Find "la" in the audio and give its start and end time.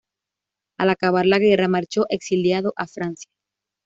1.27-1.37